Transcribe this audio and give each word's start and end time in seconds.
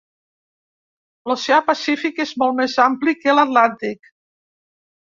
L'oceà 1.33 1.59
Pacífic 1.69 2.23
és 2.27 2.33
molt 2.45 2.59
més 2.63 2.81
ampli 2.89 3.17
que 3.23 3.39
l'Atlàntic. 3.39 4.15